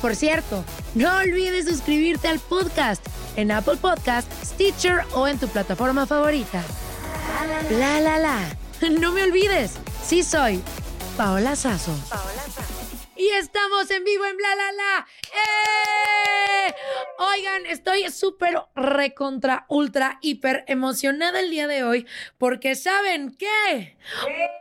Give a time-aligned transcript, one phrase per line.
[0.00, 3.04] Por cierto, no olvides suscribirte al podcast
[3.36, 6.62] en Apple Podcast, Stitcher o en tu plataforma favorita.
[7.70, 8.38] La la la.
[8.98, 9.72] No me olvides,
[10.06, 10.62] sí soy
[11.18, 11.92] Paola Sazo.
[13.20, 15.06] Y estamos en vivo en Bla La La.
[15.34, 16.74] ¡Eh!
[17.18, 22.06] Oigan, estoy súper recontra, ultra, hiper emocionada el día de hoy
[22.38, 23.98] porque ¿saben qué?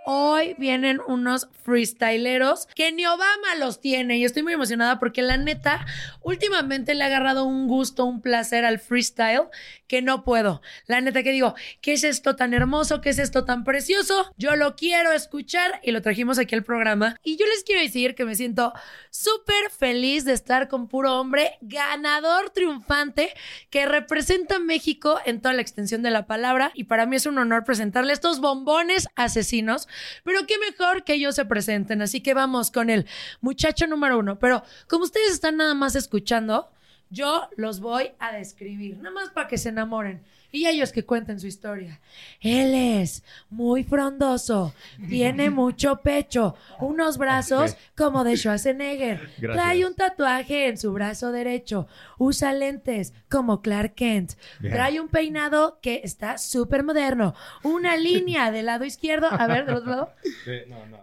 [0.06, 5.38] Hoy vienen unos freestyleros que ni Obama los tiene y estoy muy emocionada porque la
[5.38, 5.86] neta,
[6.22, 9.48] últimamente le ha agarrado un gusto, un placer al freestyle
[9.90, 10.62] que no puedo.
[10.86, 13.02] La neta que digo, ¿qué es esto tan hermoso?
[13.02, 14.32] ¿Qué es esto tan precioso?
[14.38, 17.18] Yo lo quiero escuchar y lo trajimos aquí al programa.
[17.24, 18.72] Y yo les quiero decir que me siento
[19.10, 23.34] súper feliz de estar con puro hombre, ganador triunfante,
[23.72, 26.72] que representa a México en toda la extensión de la palabra.
[26.76, 29.88] Y para mí es un honor presentarle estos bombones asesinos.
[30.24, 32.04] Pero qué mejor que ellos se presenten.
[32.04, 33.08] Así que vamos con el
[33.42, 34.38] muchacho número uno.
[34.38, 36.70] Pero como ustedes están nada más escuchando,
[37.10, 40.22] yo los voy a describir, nada más para que se enamoren.
[40.52, 42.00] Y ellos que cuenten su historia.
[42.42, 44.74] Él es muy frondoso,
[45.08, 49.30] tiene mucho pecho, unos brazos como de Schwarzenegger.
[49.40, 51.88] Trae un tatuaje en su brazo derecho,
[52.18, 54.34] usa lentes como Clark Kent.
[54.62, 59.76] Trae un peinado que está súper moderno, una línea del lado izquierdo, a ver, del
[59.76, 60.14] otro lado.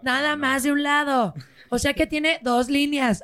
[0.01, 1.33] Nada más de un lado.
[1.69, 3.21] O sea que tiene dos líneas.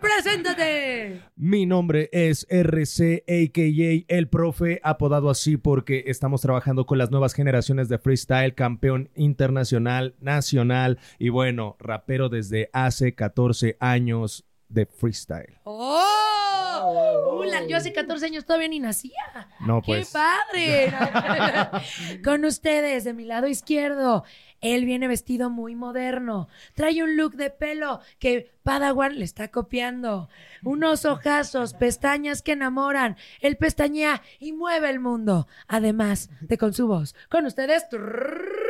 [0.00, 1.20] Preséntate.
[1.36, 4.19] Mi nombre es RC, a.k.a.
[4.20, 10.14] El Profe, apodado así porque estamos trabajando con las nuevas generaciones de freestyle, campeón internacional,
[10.20, 15.58] nacional y bueno, rapero desde hace 14 años de freestyle.
[15.64, 16.49] ¡Oh!
[16.84, 19.48] Hola, yo hace 14 años todavía ni nacía.
[19.60, 20.12] No, ¡Qué pues.
[20.12, 20.92] padre!
[22.24, 24.24] Con ustedes, de mi lado izquierdo,
[24.60, 26.48] él viene vestido muy moderno.
[26.74, 30.28] Trae un look de pelo que Padawan le está copiando.
[30.62, 33.16] Unos ojazos, pestañas que enamoran.
[33.40, 35.46] Él pestañea y mueve el mundo.
[35.68, 37.14] Además de con su voz.
[37.28, 37.88] Con ustedes.
[37.88, 38.60] trrr,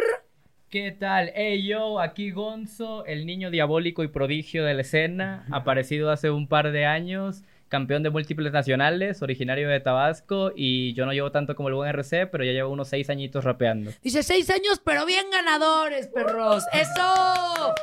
[0.71, 1.33] ¿Qué tal?
[1.35, 6.47] Hey yo, aquí Gonzo, el niño diabólico y prodigio de la escena, aparecido hace un
[6.47, 11.55] par de años, campeón de múltiples nacionales, originario de Tabasco y yo no llevo tanto
[11.55, 13.93] como el buen RC, pero ya llevo unos seis añitos rapeando.
[14.03, 16.65] Dice seis años, pero bien ganadores, perros.
[16.73, 17.75] ¡Eso!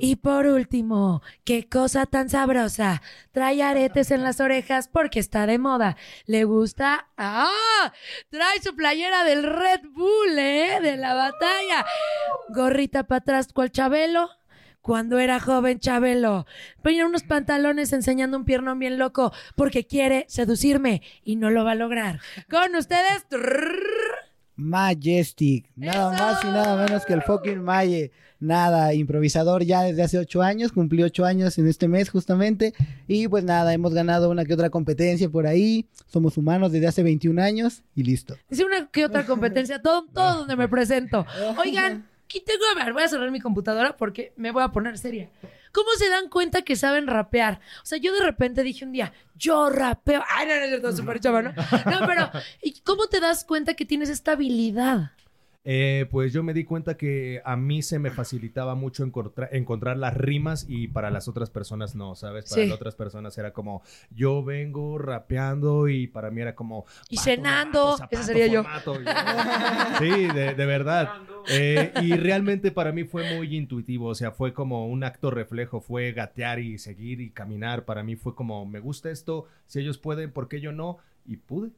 [0.00, 3.02] Y por último, qué cosa tan sabrosa.
[3.32, 5.96] Trae aretes en las orejas porque está de moda.
[6.26, 7.08] Le gusta.
[7.16, 7.92] ¡Ah!
[8.30, 10.78] Trae su playera del Red Bull, ¿eh?
[10.80, 11.84] De la batalla.
[12.50, 14.30] Gorrita para atrás, cual Chabelo.
[14.86, 16.46] Cuando era joven Chabelo,
[16.80, 21.72] peina unos pantalones enseñando un piernón bien loco porque quiere seducirme y no lo va
[21.72, 22.20] a lograr.
[22.48, 23.26] Con ustedes,
[24.54, 25.68] Majestic.
[25.74, 28.12] Nada más y nada menos que el fucking Maye.
[28.38, 32.72] Nada, improvisador ya desde hace ocho años, cumplí ocho años en este mes justamente.
[33.08, 35.88] Y pues nada, hemos ganado una que otra competencia por ahí.
[36.06, 38.36] Somos humanos desde hace 21 años y listo.
[38.48, 41.26] Dice una que otra competencia, todo, todo donde me presento.
[41.58, 44.98] Oigan, aquí tengo, a ver, voy a cerrar mi computadora porque me voy a poner
[44.98, 45.30] seria.
[45.72, 47.60] ¿Cómo se dan cuenta que saben rapear?
[47.82, 50.22] O sea, yo de repente dije un día, yo rapeo.
[50.28, 51.52] Ay, no, no es cierto, súper chava, ¿no?
[51.52, 52.30] No, pero
[52.62, 55.12] ¿y cómo te das cuenta que tienes esta habilidad?
[55.68, 59.96] Eh, pues yo me di cuenta que a mí se me facilitaba mucho encontra- encontrar
[59.96, 62.48] las rimas y para las otras personas no, ¿sabes?
[62.48, 62.68] Para Sí.
[62.68, 63.82] las otras personas era como,
[64.14, 66.84] yo vengo rapeando y para mí era como...
[67.10, 68.62] Y cenando, zapato, sería yo.
[68.62, 68.94] formato.
[69.98, 71.10] Sí, de, de verdad.
[71.48, 75.80] Eh, y realmente para mí fue muy intuitivo, o sea, fue como un acto reflejo,
[75.80, 77.84] fue gatear y seguir y caminar.
[77.84, 80.98] Para mí fue como, me gusta esto, si ellos pueden, ¿por qué yo no?
[81.26, 81.70] Y pude.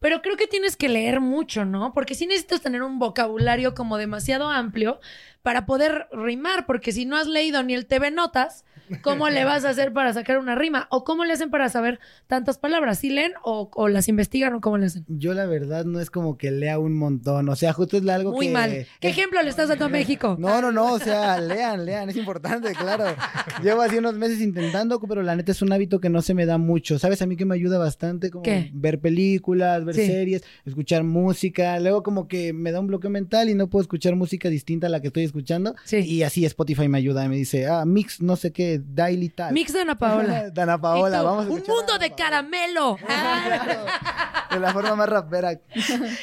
[0.00, 1.92] Pero creo que tienes que leer mucho, ¿no?
[1.92, 5.00] Porque sí necesitas tener un vocabulario como demasiado amplio
[5.42, 8.64] para poder rimar, porque si no has leído ni el TV Notas,
[9.02, 10.86] ¿cómo le vas a hacer para sacar una rima?
[10.90, 12.98] ¿O cómo le hacen para saber tantas palabras?
[13.00, 15.04] ¿Sí leen o, o las investigan o cómo le hacen?
[15.08, 18.32] Yo la verdad no es como que lea un montón, o sea, justo es algo
[18.32, 18.52] Muy que...
[18.52, 18.86] mal.
[19.00, 20.36] ¿Qué ejemplo le estás dando a México?
[20.38, 23.04] No, no, no, o sea, lean, lean, es importante, claro.
[23.62, 26.46] Llevo así unos meses intentando, pero la neta es un hábito que no se me
[26.46, 26.98] da mucho.
[26.98, 27.20] ¿Sabes?
[27.22, 28.70] A mí que me ayuda bastante como ¿Qué?
[28.74, 30.06] ver películas, ver Sí.
[30.06, 31.78] series, escuchar música.
[31.80, 34.90] Luego como que me da un bloqueo mental y no puedo escuchar música distinta a
[34.90, 35.74] la que estoy escuchando.
[35.84, 35.98] Sí.
[35.98, 39.52] Y así Spotify me ayuda, me dice, ah, mix no sé qué, daily tal.
[39.52, 40.50] Mix de Ana Paola.
[40.54, 42.16] Dana Y Paola, tú, vamos a un a mundo Dana de Paola.
[42.16, 42.96] caramelo.
[43.08, 44.48] Ah.
[44.52, 45.58] De la forma más rapera.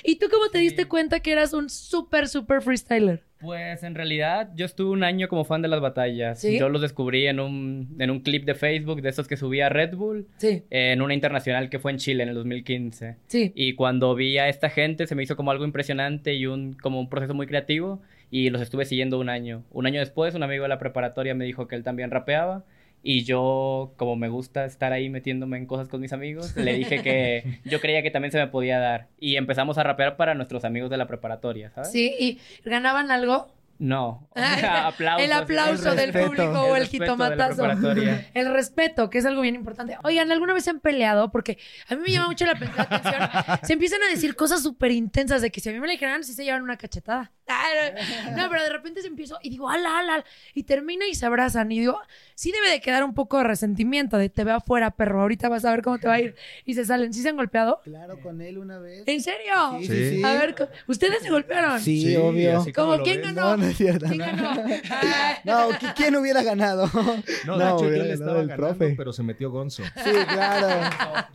[0.04, 3.24] ¿Y tú cómo te diste cuenta que eras un súper, súper freestyler?
[3.40, 6.40] Pues en realidad yo estuve un año como fan de las batallas.
[6.40, 6.60] ¿Sí?
[6.60, 9.96] Yo los descubrí en un, en un clip de Facebook de esos que subía Red
[9.96, 13.16] Bull Sí, en una internacional que fue en Chile en el 2015.
[13.28, 13.52] sí.
[13.56, 17.00] Y cuando vi a esta gente se me hizo como algo impresionante y un, como
[17.00, 19.64] un proceso muy creativo y los estuve siguiendo un año.
[19.72, 22.64] Un año después un amigo de la preparatoria me dijo que él también rapeaba
[23.02, 27.02] y yo como me gusta estar ahí metiéndome en cosas con mis amigos, le dije
[27.02, 30.66] que yo creía que también se me podía dar y empezamos a rapear para nuestros
[30.66, 31.92] amigos de la preparatoria, ¿sabes?
[31.92, 33.48] Sí, y ganaban algo.
[33.80, 35.26] No, aplausos.
[35.26, 36.28] el aplauso el del respeto.
[36.28, 37.66] público o el, la jitomatazo.
[38.34, 39.98] El respeto, que es algo bien importante.
[40.04, 41.32] Oigan, ¿alguna vez se han peleado?
[41.32, 43.60] Porque a mí me llama mucho la, la atención.
[43.64, 46.24] Se empiezan a decir cosas súper intensas de que si a mí me la dijeran,
[46.26, 47.32] sí se llevan una cachetada.
[48.36, 51.26] No, pero de repente se empiezo y digo, ala, ala, ala", y termina y se
[51.26, 51.72] abrazan.
[51.72, 52.00] Y digo,
[52.36, 55.66] sí debe de quedar un poco de resentimiento de te veo afuera, perro, ahorita vas
[55.66, 56.36] a ver cómo te va a ir.
[56.66, 57.12] Y se salen.
[57.14, 57.82] ¿Sí se han golpeado?
[57.84, 59.04] Claro, con él una vez.
[59.08, 59.54] ¿En serio?
[59.80, 60.24] Sí, sí, sí.
[60.24, 61.80] A ver, ¿ustedes se golpearon?
[61.80, 62.66] Sí, Sí, obvio.
[62.76, 63.58] como ¿Quién ganó?
[63.70, 64.06] No, no es cierto.
[64.08, 64.26] ¿Quién no.
[64.26, 64.64] ganó?
[65.46, 66.90] No, ¿qui- ¿quién hubiera ganado?
[67.46, 68.94] No, de hecho yo le ganado estaba el ganando, profe.
[68.98, 69.84] pero se metió Gonzo.
[69.84, 70.68] Sí, claro.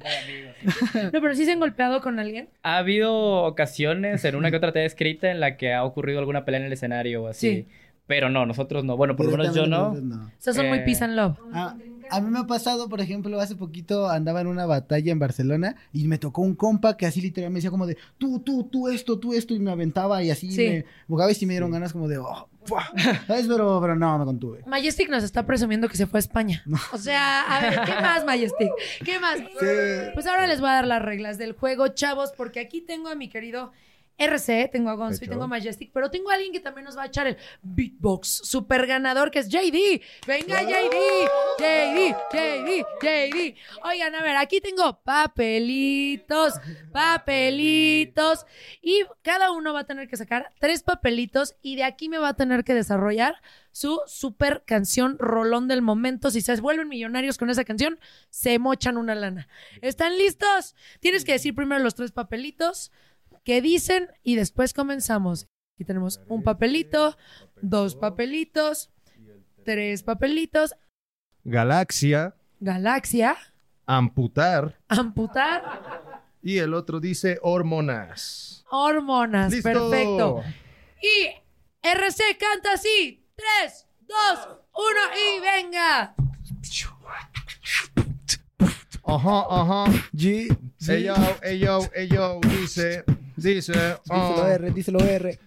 [1.13, 2.49] No, pero sí se han golpeado con alguien.
[2.63, 3.13] Ha habido
[3.45, 6.67] ocasiones en una que otra te escrita en la que ha ocurrido alguna pelea en
[6.67, 7.49] el escenario o así.
[7.51, 7.69] Sí.
[8.07, 8.97] Pero no, nosotros no.
[8.97, 9.95] Bueno, por lo menos yo no.
[9.95, 11.39] Nosotros O sea, son muy Eh, peace and love.
[11.53, 11.75] Ah,
[12.11, 15.77] a mí me ha pasado, por ejemplo, hace poquito andaba en una batalla en Barcelona
[15.93, 18.89] y me tocó un compa que así literal me decía como de tú, tú, tú
[18.89, 20.69] esto, tú esto y me aventaba y así Sí.
[20.69, 22.49] me jugaba y sí me dieron ganas como de, oh.
[23.27, 23.47] ¿sabes?
[23.47, 24.63] Pero, pero no, me contuve.
[24.67, 26.63] Majestic nos está presumiendo que se fue a España.
[26.93, 28.71] O sea, a ver, ¿qué más, Majestic?
[29.05, 29.39] ¿Qué más?
[30.15, 33.15] Pues ahora les voy a dar las reglas del juego, chavos, porque aquí tengo a
[33.15, 33.73] mi querido
[34.17, 36.97] RC, tengo a Gonzo y tengo a Majestic, pero tengo a alguien que también nos
[36.97, 40.01] va a echar el beatbox super ganador, que es JD.
[40.27, 41.29] Venga, JD,
[41.59, 43.57] JD, JD, JD.
[43.85, 46.55] Oigan, a ver, aquí tengo papelitos,
[46.93, 48.47] papelitos,
[48.81, 52.29] y cada uno va a tener que sacar tres papelitos y de aquí me va
[52.29, 53.41] a tener que desarrollar
[53.73, 56.31] su super canción rolón del momento.
[56.31, 57.99] Si se vuelven millonarios con esa canción,
[58.31, 59.49] se mochan una lana.
[59.83, 60.77] ¿Están listos?
[61.01, 62.93] Tienes que decir primero los tres papelitos
[63.45, 65.47] que dicen y después comenzamos.
[65.77, 67.17] Aquí tenemos un papelito,
[67.61, 68.91] dos papelitos,
[69.65, 70.75] tres papelitos,
[71.47, 73.37] Galaxia, galaxia,
[73.87, 78.65] amputar amputar, y el otro dice hormonas.
[78.71, 79.53] hormonas.
[79.53, 79.71] ¡Listo!
[79.91, 80.43] Perfecto.
[81.03, 81.29] Y
[81.83, 83.27] RC canta así.
[83.37, 86.15] Tres, dos, uno y venga.
[89.07, 89.93] Ajá, ajá.
[90.15, 92.09] G, G.
[92.09, 93.05] Yo, dice,
[93.37, 94.53] dice, Díselo ah.
[94.53, 95.39] R, díselo R.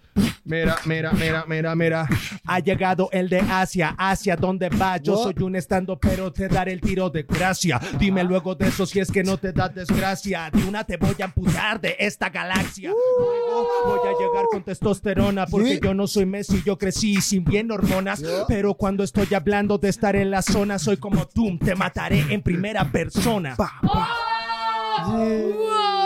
[0.46, 2.08] Mira, mira, mira, mira, mira.
[2.46, 4.98] Ha llegado el de Asia, Asia, ¿dónde va?
[4.98, 5.24] Yo What?
[5.24, 7.79] soy un estando, pero te daré el tiro de gracia.
[8.00, 10.50] Dime luego de eso si es que no te da desgracia.
[10.51, 12.89] De una te voy a amputar de esta galaxia.
[12.91, 15.79] Luego voy a llegar con testosterona, porque ¿Sí?
[15.84, 18.24] yo no soy Messi, yo crecí sin bien hormonas.
[18.48, 22.41] Pero cuando estoy hablando de estar en la zona, soy como tú, te mataré en
[22.41, 23.56] primera persona.
[23.60, 25.97] ¡Oh my God,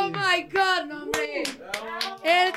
[2.32, 2.52] El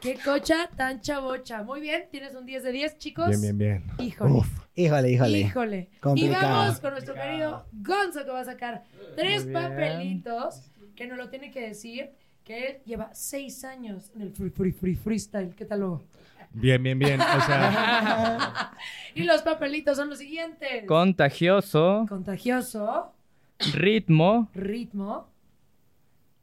[0.00, 1.62] Qué cocha tan chabocha.
[1.62, 3.28] Muy bien, tienes un 10 de 10, chicos.
[3.28, 3.84] Bien, bien, bien.
[3.98, 4.32] Híjole.
[4.32, 5.38] Uf, híjole, híjole.
[5.38, 5.88] Híjole.
[5.92, 6.48] Y Complicado.
[6.48, 8.84] vamos con nuestro querido Gonzo que va a sacar
[9.16, 12.10] tres papelitos que nos lo tiene que decir
[12.44, 15.54] que él lleva seis años en el free, free, free, freestyle.
[15.54, 16.02] ¿Qué tal luego?
[16.52, 17.20] Bien, bien, bien.
[17.20, 18.72] O sea,
[19.14, 20.84] Y los papelitos son los siguientes.
[20.86, 23.12] Contagioso, Contagioso,
[23.74, 25.29] ritmo ritmo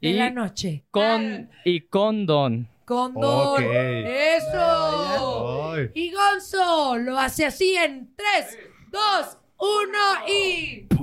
[0.00, 0.84] y la noche.
[0.90, 2.68] con y condón.
[2.84, 3.54] Condón.
[3.54, 3.60] Ok.
[3.60, 5.72] Eso.
[5.72, 5.90] Ay.
[5.94, 8.58] Y Gonzo lo hace así en 3,
[8.90, 10.86] 2, 1 y...
[10.88, 10.98] G,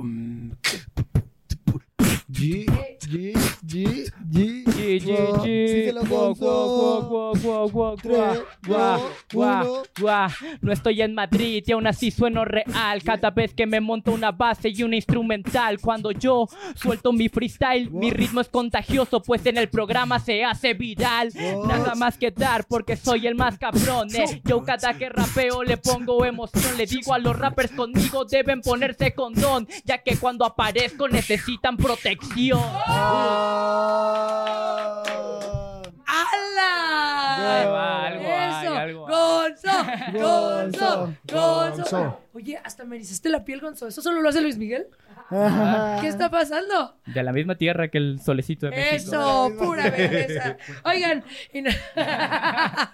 [2.36, 2.66] G,
[3.00, 3.32] G,
[3.66, 4.10] G.
[4.28, 5.92] G, G, G.
[10.60, 14.32] No estoy en Madrid y aún así sueno real cada vez que me monto una
[14.32, 15.80] base y una instrumental.
[15.80, 20.74] Cuando yo suelto mi freestyle, mi ritmo es contagioso, pues en el programa se hace
[20.74, 21.32] viral.
[21.66, 24.08] Nada más que dar porque soy el más cabrón.
[24.14, 24.42] eh.
[24.44, 26.76] Yo cada que rapeo le pongo emoción.
[26.76, 32.25] Le digo a los rappers conmigo deben ponerse condón, ya que cuando aparezco necesitan protección.
[36.18, 38.74] Ahí va, algo Eso.
[38.74, 39.14] algo hay.
[39.16, 39.68] Gonzo,
[40.12, 41.76] Gonzo, Gonzo.
[41.80, 42.20] Gonzo.
[42.34, 43.86] Oye, hasta me erizaste la piel, Gonzo.
[43.86, 44.88] ¿Eso solo lo hace Luis Miguel?
[46.00, 46.96] ¿Qué está pasando?
[47.06, 48.94] De la misma tierra que el solecito de México.
[48.96, 50.56] Eso, pura belleza.
[50.84, 51.70] Oigan, y, no-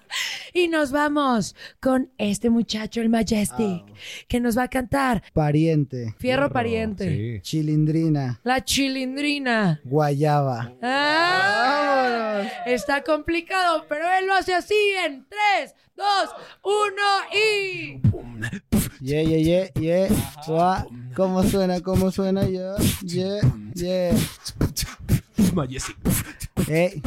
[0.53, 3.83] y nos vamos con este muchacho, el Majestic,
[4.29, 7.41] que nos va a cantar Pariente, Fierro Pariente, Sí.
[7.43, 9.81] chilindrina, La Chilindrina.
[9.85, 10.73] guayaba.
[10.83, 14.75] Ah, está complicado, pero él lo hace así
[15.07, 15.27] en
[15.59, 16.07] 3, 2,
[16.63, 17.03] 1
[17.35, 18.01] y...
[19.01, 20.09] Yeah, yeah, yeah,
[20.47, 20.87] yeah.
[21.17, 21.81] ¿Cómo suena?
[21.81, 22.47] ¿Cómo suena?
[22.47, 23.41] Yeah, yeah,
[23.75, 24.15] yeah.
[26.69, 27.03] Ey,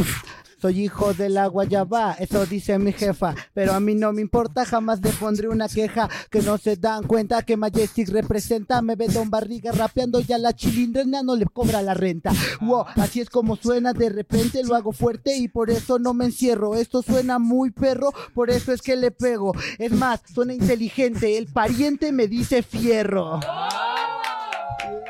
[0.57, 4.65] soy hijo de la guayaba, eso dice mi jefa, pero a mí no me importa,
[4.65, 9.07] jamás le pondré una queja, que no se dan cuenta que Majestic representa, me ve
[9.07, 12.31] Don Barriga rapeando y a la chilindrina no le cobra la renta.
[12.61, 16.25] Wow, así es como suena, de repente lo hago fuerte y por eso no me
[16.25, 21.37] encierro, esto suena muy perro, por eso es que le pego, es más, suena inteligente,
[21.37, 23.39] el pariente me dice fierro.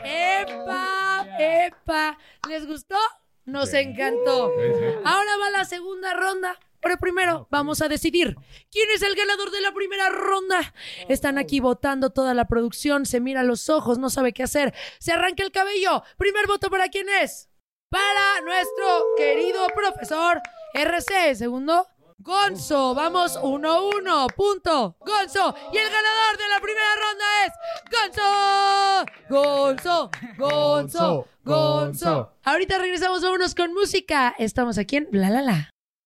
[0.04, 1.26] ¡Epa!
[1.40, 2.18] ¡Epa!
[2.48, 2.96] ¿Les gustó?
[3.46, 4.52] Nos encantó.
[5.04, 6.60] Ahora va la segunda ronda.
[6.82, 8.36] Pero primero vamos a decidir
[8.70, 10.72] quién es el ganador de la primera ronda.
[11.10, 14.72] Están aquí votando toda la producción, se mira a los ojos, no sabe qué hacer.
[15.00, 16.04] Se arranca el cabello.
[16.16, 17.50] Primer voto para quién es?
[17.90, 20.40] Para nuestro querido profesor
[20.76, 21.34] RC.
[21.34, 22.96] Segundo, Gonzo.
[22.96, 24.34] Vamos 1-1.
[24.36, 24.96] Punto.
[25.00, 25.56] Gonzo.
[25.72, 27.54] Y el ganador de la primera ronda es
[27.92, 29.06] Gonzo.
[29.30, 30.12] Gonzo.
[30.38, 31.28] Gonzo.
[31.44, 32.32] Gonzo.
[32.44, 34.34] Ahorita regresamos a unos con música.
[34.38, 35.75] Estamos aquí en La La La.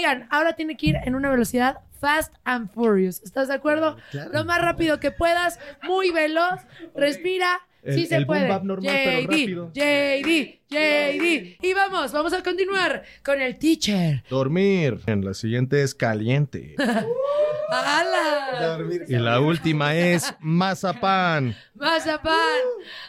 [0.00, 3.20] Oigan, ahora tiene que ir en una velocidad fast and furious.
[3.22, 3.98] ¿Estás de acuerdo?
[4.32, 6.58] Lo más rápido que puedas, muy veloz.
[6.94, 7.60] Respira.
[7.82, 8.48] El- sí se el puede.
[8.48, 9.70] bap normal, pero rápido.
[9.74, 11.58] JD, JD.
[11.60, 14.24] Y vamos, vamos a continuar con el teacher.
[14.30, 15.00] Dormir.
[15.04, 16.76] En la siguiente es caliente.
[17.70, 18.78] ¡Hala!
[19.06, 21.54] Y la última es mazapán.
[21.74, 22.38] Mazapán.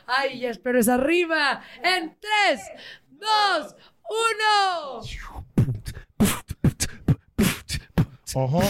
[0.07, 1.61] Ay, ya espero esa rima.
[1.83, 2.17] En
[2.49, 2.61] 3,
[3.11, 3.75] 2,
[4.09, 5.01] 1.
[8.33, 8.61] Ojo.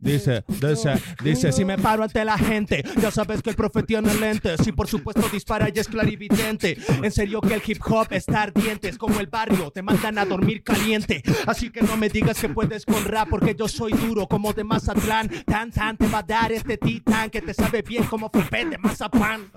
[0.00, 4.14] Dice, dice, dice, si me paro ante la gente, ya sabes que el profe tiene
[4.14, 6.78] lentes y por supuesto dispara y es clarividente.
[7.02, 10.24] En serio que el hip hop está ardiente, es como el barrio, te mandan a
[10.24, 11.22] dormir caliente.
[11.46, 14.64] Así que no me digas que puedes con rap porque yo soy duro como de
[14.64, 15.28] Mazatlán.
[15.44, 18.78] Tan tan te va a dar este titán que te sabe bien como frappé de
[18.78, 19.50] mazapán.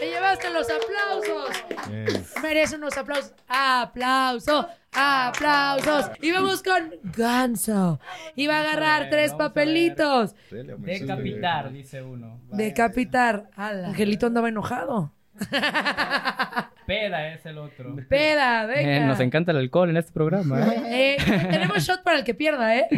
[0.00, 2.32] Te llevaste los aplausos.
[2.42, 3.34] Merece unos aplausos.
[3.46, 6.10] Aplauso, aplausos.
[6.22, 8.00] Y vamos con Ganso.
[8.34, 10.34] Y va a agarrar tres papelitos.
[10.50, 12.40] Decapitar, dice uno.
[12.50, 13.50] Decapitar.
[13.54, 13.88] Ala.
[13.88, 15.12] Angelito andaba enojado.
[16.86, 17.94] Peda es el otro.
[18.08, 18.96] Peda, venga.
[18.96, 20.60] Eh, nos encanta el alcohol en este programa.
[20.60, 21.16] ¿eh?
[21.20, 22.88] Eh, tenemos shot para el que pierda, ¿eh?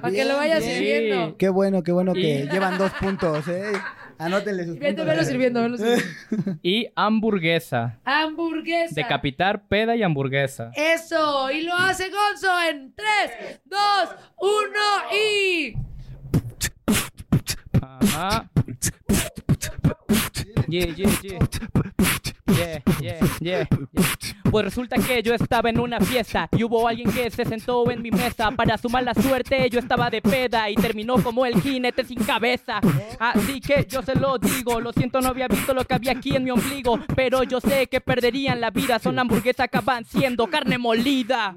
[0.00, 1.36] Para que lo vaya Bien, sirviendo.
[1.36, 3.72] Qué bueno, qué bueno que llevan dos puntos, ¿eh?
[4.24, 5.06] Anótenle sus puntos.
[5.06, 6.58] velo sirviendo, velo sirviendo.
[6.62, 7.98] Y hamburguesa.
[8.04, 8.94] Hamburguesa.
[8.94, 10.70] Decapitar, peda y hamburguesa.
[10.74, 13.80] Eso, y lo hace Gonzo en 3, 2,
[14.38, 14.58] 1
[15.12, 15.74] y...
[17.80, 18.48] Ajá.
[24.50, 28.02] Pues resulta que yo estaba en una fiesta y hubo alguien que se sentó en
[28.02, 28.50] mi mesa.
[28.50, 32.80] Para su mala suerte, yo estaba de peda y terminó como el jinete sin cabeza.
[33.18, 36.36] Así que yo se lo digo, lo siento, no había visto lo que había aquí
[36.36, 36.98] en mi ombligo.
[37.14, 38.98] Pero yo sé que perderían la vida.
[38.98, 41.56] Son hamburguesas acaban siendo carne molida.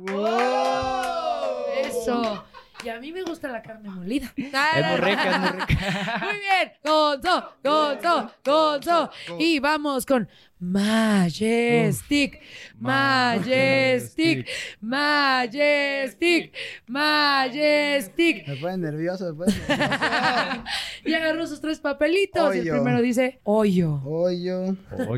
[1.83, 2.45] Eso.
[2.86, 4.32] Y a mí me gusta la carne molida.
[4.36, 6.20] Es muy rica, es muy rica.
[6.25, 6.72] Muy bien.
[6.84, 9.10] Gonzo, Gonzo, Gonzo.
[9.39, 12.39] Y vamos con Majestic,
[12.77, 14.48] Majestic,
[14.82, 16.54] Majestic,
[16.86, 18.48] Majestic.
[18.48, 19.58] Me ponen nervioso, nervioso.
[21.06, 22.56] Y agarró sus tres papelitos.
[22.56, 24.75] Y el primero dice hoyo Hoyo,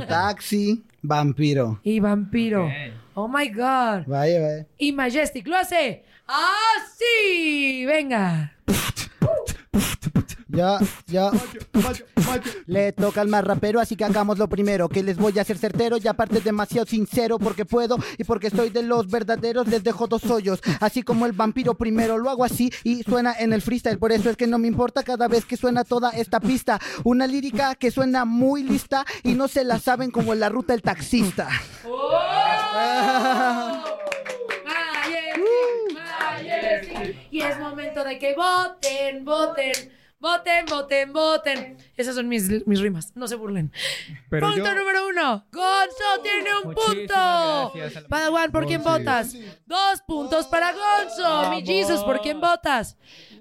[0.08, 1.82] taxi, vampiro.
[1.84, 2.70] y vampiro.
[3.20, 4.06] Oh my God.
[4.06, 4.68] Vaya, vaya.
[4.78, 7.84] Y Majestic lo hace así.
[7.88, 8.54] Venga.
[10.48, 11.31] Ya, ya.
[12.65, 14.89] Le toca al más rapero, así que hagamos lo primero.
[14.89, 18.69] Que les voy a hacer certero y aparte demasiado sincero porque puedo y porque soy
[18.69, 19.67] de los verdaderos.
[19.67, 22.17] Les dejo dos hoyos, así como el vampiro primero.
[22.17, 24.00] Lo hago así y suena en el freestyle.
[24.00, 26.79] Por eso es que no me importa cada vez que suena toda esta pista.
[27.03, 30.74] Una lírica que suena muy lista y no se la saben como en la ruta
[30.74, 31.50] el taxista.
[34.65, 36.97] Majestic, Majestic.
[37.32, 39.72] Y es momento de que voten, voten,
[40.20, 41.77] voten, voten, voten.
[41.96, 43.72] Esas son mis, mis rimas, no se burlen.
[44.29, 45.46] Pero punto yo- número uno.
[45.51, 48.08] Gonzo tiene un Muchísimas punto.
[48.10, 49.34] Padawan, ¿por quién votas?
[49.66, 51.50] Dos puntos para Gonzo.
[51.51, 52.98] Mi Jesus, ¿por quién votas?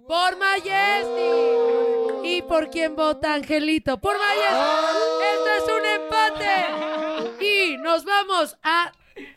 [0.07, 2.25] Por Majestic.
[2.25, 3.99] ¿Y por quién vota Angelito?
[4.01, 4.97] Por Majestic.
[5.33, 7.45] Esto es un empate.
[7.45, 8.93] Y nos vamos a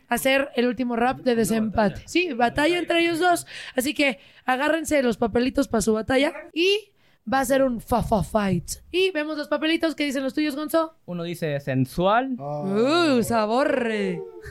[0.08, 2.02] hacer el último rap de desempate.
[2.06, 3.46] Sí, batalla entre ellos dos.
[3.76, 6.92] Así que agárrense los papelitos para su batalla y
[7.32, 8.70] va a ser un fa fa fight.
[8.90, 10.96] Y vemos los papelitos que dicen los tuyos, Gonzo.
[11.06, 13.84] Uno dice sensual, Uh, sabor.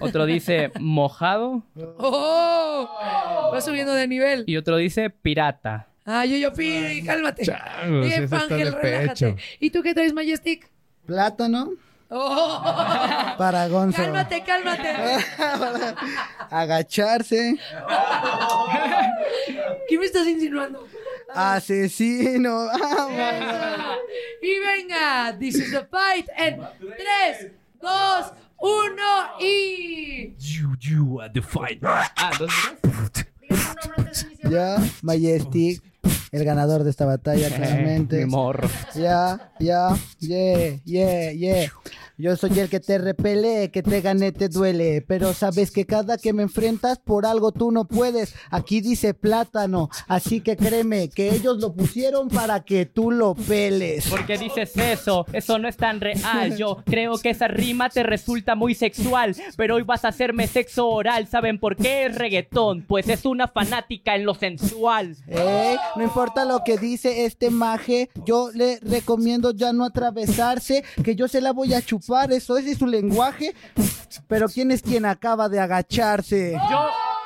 [0.02, 1.64] otro dice mojado
[1.98, 4.44] Oh, va subiendo de nivel.
[4.48, 5.88] y otro dice pirata.
[6.06, 7.44] Ah, yo, yo, Piri, cálmate.
[7.46, 9.08] Changos, Bien, está Ángel, de relájate.
[9.34, 9.36] pecho.
[9.60, 10.70] ¿Y tú qué traes, Majestic?
[11.06, 11.72] Plátano
[12.12, 14.02] Oh, para Gonzo.
[14.02, 14.90] cálmate, cálmate.
[16.50, 17.56] Agacharse.
[19.88, 20.88] ¿Qué me estás insinuando?
[21.36, 22.66] Asesino.
[22.66, 23.98] Vámonos.
[24.42, 29.02] Y venga, this is the fight en 3, 2, 1
[29.40, 30.36] y...
[30.40, 31.80] You, you are the fight.
[31.84, 32.52] Ah, dos
[34.30, 34.52] iniciar.
[34.52, 35.82] Ya, Majestic,
[36.32, 38.18] el ganador de esta batalla, claramente.
[38.18, 38.70] Mi morro.
[38.96, 41.72] Ya, ya, yeah, yeah, yeah.
[42.22, 46.18] Yo soy el que te repele, que te gane te duele, pero sabes que cada
[46.18, 48.36] que me enfrentas por algo tú no puedes.
[48.52, 54.10] Aquí dice plátano, así que créeme que ellos lo pusieron para que tú lo peles.
[54.10, 55.28] ¿Por qué dices eso?
[55.32, 56.58] Eso no es tan real.
[56.58, 59.34] Yo creo que esa rima te resulta muy sexual.
[59.56, 61.26] Pero hoy vas a hacerme sexo oral.
[61.26, 62.84] ¿Saben por qué es reggaetón?
[62.86, 65.16] Pues es una fanática en lo sensual.
[65.26, 71.16] Ey, no importa lo que dice este maje, yo le recomiendo ya no atravesarse, que
[71.16, 73.54] yo se la voy a chupar, eso ese es su lenguaje.
[74.28, 76.58] Pero ¿quién es quien acaba de agacharse?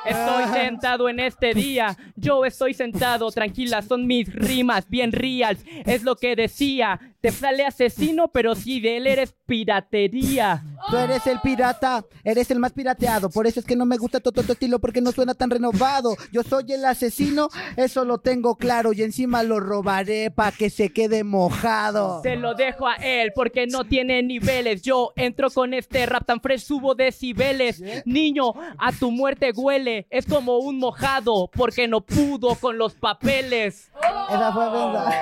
[0.04, 1.96] Estoy sentado en este día.
[2.16, 5.64] Yo estoy sentado, tranquila, son mis rimas bien reals.
[5.84, 7.00] Es lo que decía.
[7.20, 10.62] Te sale asesino, pero si de él eres piratería.
[10.90, 13.30] Tú eres el pirata, eres el más pirateado.
[13.30, 16.16] Por eso es que no me gusta todo tu estilo porque no suena tan renovado.
[16.32, 18.92] Yo soy el asesino, eso lo tengo claro.
[18.92, 22.20] Y encima lo robaré para que se quede mojado.
[22.22, 24.82] Se lo dejo a él porque no tiene niveles.
[24.82, 27.82] Yo entro con este rap tan fresh, subo decibeles.
[28.04, 29.93] Niño, a tu muerte huele.
[30.10, 33.90] Es como un mojado porque no pudo con los papeles.
[34.30, 35.12] Esa fue verdad.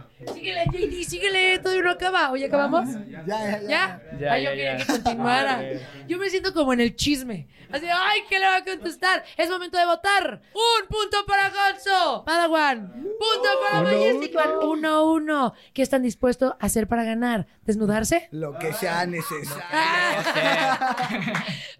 [0.33, 2.31] Síguele, JD, síguele, todavía no acaba.
[2.31, 2.87] Oye, ¿acabamos?
[3.09, 3.67] Ya, ya, ya.
[3.67, 4.01] ¿Ya?
[4.19, 4.85] Ya, Ay, yo ya, quería ya.
[4.85, 5.63] que continuara.
[6.07, 7.47] Yo me siento como en el chisme.
[7.71, 9.23] Así, ay, ¿qué le va a contestar?
[9.37, 10.41] Es momento de votar.
[10.53, 12.23] Un punto para Gonzo.
[12.25, 12.91] Padawan.
[12.91, 14.49] Punto para Majestic Man.
[14.63, 15.53] Uno, uno.
[15.73, 17.47] ¿Qué están dispuestos a hacer para ganar?
[17.65, 18.27] ¿Desnudarse?
[18.31, 19.63] Lo que sea necesario.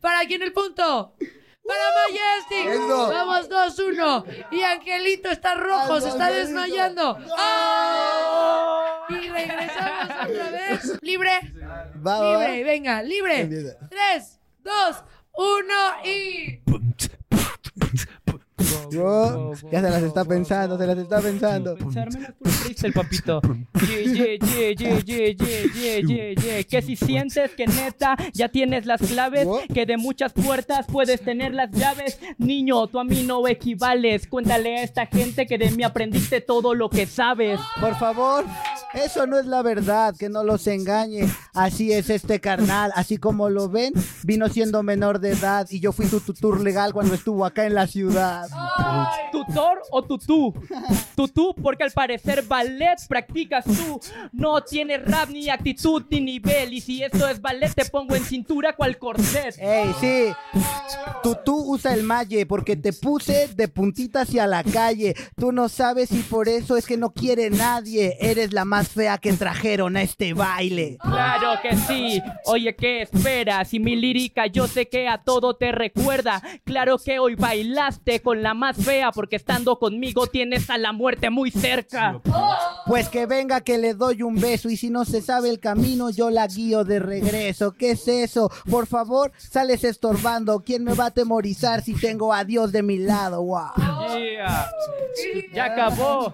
[0.02, 1.14] ¿Para quién el punto?
[1.66, 2.74] Para Majestic.
[2.74, 3.08] Eso.
[3.10, 4.26] Vamos, dos, uno.
[4.52, 6.48] Y Angelito está rojo, se está Angelito.
[6.48, 7.18] desmayando.
[7.38, 9.06] ¡Ah!
[9.10, 11.00] Y regresamos otra vez.
[11.02, 11.32] Libre.
[12.06, 12.48] Va, va, va.
[12.48, 13.42] Libre, venga, libre.
[13.42, 13.78] Empieza.
[13.90, 16.62] Tres, dos, uno y.
[18.90, 21.76] Ya se las está pensando, se las está pensando.
[21.76, 23.42] Pensármelo por papito.
[23.82, 29.02] Yeah, yeah, yeah, yeah, yeah, yeah, yeah, Que si sientes que neta ya tienes las
[29.02, 32.20] claves, que de muchas puertas puedes tener las llaves.
[32.38, 34.28] Niño, tú a mí no equivales.
[34.28, 37.60] Cuéntale a esta gente que de mí aprendiste todo lo que sabes.
[37.80, 38.46] Por favor
[38.94, 41.28] eso no es la verdad, que no los engañe.
[41.54, 45.92] Así es este carnal, así como lo ven, vino siendo menor de edad y yo
[45.92, 48.48] fui su tutor legal cuando estuvo acá en la ciudad.
[49.32, 50.54] ¿Tutor o tutú?
[51.16, 54.00] Tutú porque al parecer ballet practicas tú.
[54.32, 56.74] No tienes rap ni actitud ni nivel.
[56.74, 59.56] Y si esto es ballet te pongo en cintura cual corset.
[59.58, 60.34] Ey, sí,
[61.24, 65.16] tú, tú usa el malle porque te puse de puntita hacia la calle.
[65.36, 68.18] Tú no sabes y por eso es que no quiere nadie.
[68.20, 70.98] Eres la más fea que trajeron a este baile.
[71.02, 72.22] Claro que sí.
[72.46, 73.70] Oye, ¿qué esperas?
[73.70, 76.42] Si mi lírica yo sé que a todo te recuerda.
[76.64, 81.30] Claro que hoy bailaste con la más fea porque estando conmigo tienes a la muerte
[81.30, 82.22] muy cerca.
[82.86, 86.10] Pues que venga que le doy un beso y si no se sabe el camino
[86.10, 87.74] yo la guío de regreso.
[87.74, 88.52] ¿Qué es eso?
[88.70, 90.62] Por favor, sales estorbando.
[90.62, 93.44] ¿Quién me va a atemorizar si tengo a Dios de mi lado?
[93.44, 93.72] Wow.
[94.18, 94.72] Yeah.
[95.54, 96.34] Ya acabó.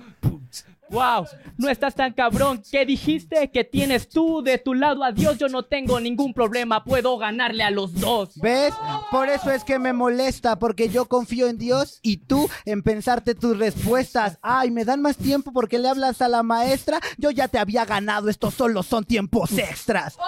[0.89, 2.62] Wow, no estás tan cabrón.
[2.71, 5.38] ¿Qué dijiste que tienes tú de tu lado a Dios?
[5.38, 8.39] Yo no tengo ningún problema, puedo ganarle a los dos.
[8.39, 8.73] ¿Ves?
[9.12, 13.36] Por eso es que me molesta, porque yo confío en Dios y tú en pensarte
[13.36, 14.39] tus respuestas.
[14.41, 17.00] Ay, me dan más tiempo porque le hablas a la maestra.
[17.17, 20.17] Yo ya te había ganado, estos solo son tiempos extras.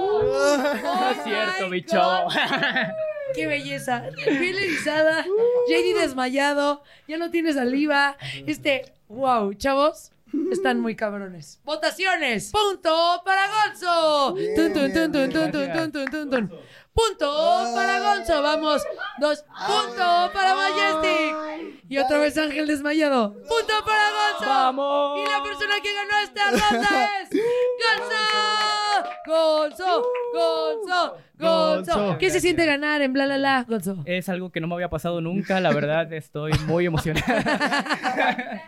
[0.00, 2.00] No es cierto, bicho.
[3.34, 4.04] ¡Qué belleza!
[4.24, 5.24] Piel erizada,
[5.68, 8.16] JD desmayado, ya no tiene saliva.
[8.46, 10.12] Este, wow, chavos,
[10.52, 11.60] están muy cabrones.
[11.64, 12.50] ¡Votaciones!
[12.50, 14.34] ¡Punto para Gonzo!
[14.56, 16.60] Tun, tun, tun, tun, tun, tun, tun, tun, tun, tun.
[16.92, 18.42] ¡Punto para Gonzo!
[18.42, 18.82] ¡Vamos!
[19.18, 19.44] ¡Dos!
[19.66, 21.84] ¡Punto para Majestic!
[21.88, 23.34] Y otra vez Ángel desmayado.
[23.34, 24.46] ¡Punto para Gonzo!
[24.46, 25.18] ¡Vamos!
[25.20, 28.79] Y la persona que ganó esta ronda es Gonzo.
[29.26, 30.02] Gonzo,
[30.34, 31.94] Gonzo, Gonzo.
[31.98, 32.18] Gonzo.
[32.18, 34.02] ¿Qué se siente ganar en bla bla bla, Gonzo?
[34.04, 37.26] Es algo que no me había pasado nunca, la verdad estoy muy emocionado.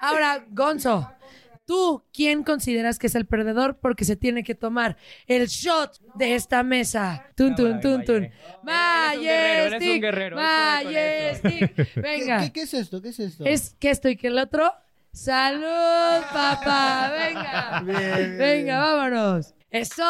[0.00, 1.10] Ahora, Gonzo,
[1.66, 3.78] ¿tú quién consideras que es el perdedor?
[3.80, 7.26] Porque se tiene que tomar el shot de esta mesa.
[7.36, 8.24] Tun, tun, tun, tun.
[8.24, 8.32] Eres
[9.16, 11.60] un guerrero, eres un guerrero, Majestic.
[11.60, 11.74] Majestic.
[11.94, 13.00] ¿Qué, Venga, qué- qué es esto?
[13.00, 13.44] ¿Qué es esto?
[13.46, 14.72] es que esto y que el otro.
[15.12, 17.12] ¡Salud, papá!
[17.16, 17.82] Venga.
[17.86, 19.54] Bien, Venga, vámonos.
[19.74, 20.04] ¡Eso!